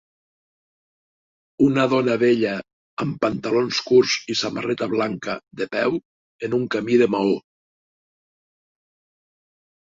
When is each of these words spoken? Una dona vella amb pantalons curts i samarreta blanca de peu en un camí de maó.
Una 1.65 1.83
dona 1.91 2.15
vella 2.23 2.53
amb 3.05 3.19
pantalons 3.25 3.81
curts 3.89 4.15
i 4.35 4.37
samarreta 4.39 4.87
blanca 4.95 5.37
de 5.61 5.69
peu 5.77 6.01
en 6.49 6.57
un 6.61 6.65
camí 6.77 6.99
de 7.05 7.11
maó. 7.19 7.37